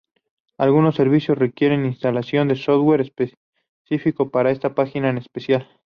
[0.57, 5.67] Algunos servicios requieren instalación de software específico para esa página en especial.